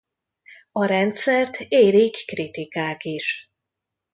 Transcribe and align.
A 0.71 0.85
rendszert 0.85 1.59
érik 1.59 2.25
kritikák 2.25 3.03
is. 3.03 3.51